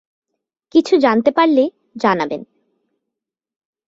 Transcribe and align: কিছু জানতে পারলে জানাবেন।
কিছু 0.73 0.93
জানতে 0.97 1.31
পারলে 1.31 1.63
জানাবেন। 1.97 2.41